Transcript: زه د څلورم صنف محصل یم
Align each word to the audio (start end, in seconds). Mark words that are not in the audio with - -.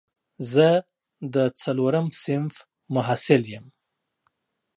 زه 0.51 0.67
د 1.33 1.35
څلورم 1.61 2.07
صنف 2.21 2.55
محصل 2.93 3.41
یم 3.53 3.65